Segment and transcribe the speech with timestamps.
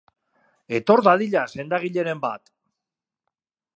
[0.77, 2.51] Etor dadila sendagileren bat!